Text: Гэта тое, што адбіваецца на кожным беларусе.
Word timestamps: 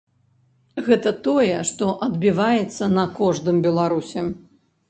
Гэта 0.87 1.11
тое, 1.27 1.57
што 1.71 1.91
адбіваецца 2.07 2.91
на 2.97 3.07
кожным 3.21 3.63
беларусе. 3.67 4.29